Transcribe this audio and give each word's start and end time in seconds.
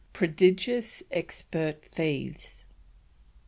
PRODIGIOUS 0.13 1.03
EXPERT 1.11 1.83
THIEVES. 1.91 2.65